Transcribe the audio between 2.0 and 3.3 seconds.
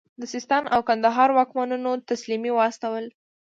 تسلیمي واستوله.